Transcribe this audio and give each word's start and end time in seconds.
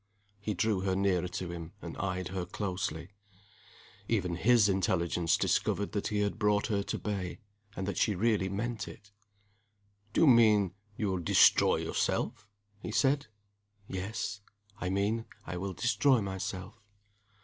He 0.39 0.55
drew 0.55 0.79
her 0.81 0.95
nearer 0.95 1.27
to 1.27 1.51
him, 1.51 1.73
and 1.79 1.95
eyed 1.97 2.29
her 2.29 2.43
closely. 2.43 3.11
Even 4.07 4.33
his 4.35 4.67
intelligence 4.67 5.37
discovered 5.37 5.91
that 5.91 6.07
he 6.07 6.21
had 6.21 6.39
brought 6.39 6.65
her 6.73 6.81
to 6.81 6.97
bay, 6.97 7.37
and 7.75 7.87
that 7.87 7.99
she 7.99 8.15
really 8.15 8.49
meant 8.49 8.87
it! 8.87 9.11
"Do 10.13 10.21
you 10.21 10.27
mean 10.27 10.73
you 10.97 11.09
will 11.11 11.19
destroy 11.19 11.75
yourself?" 11.75 12.47
he 12.79 12.91
said. 12.91 13.27
"Yes. 13.87 14.41
I 14.79 14.89
mean 14.89 15.25
I 15.45 15.55
will 15.57 15.73
destroy 15.73 16.19
myself." 16.19 16.73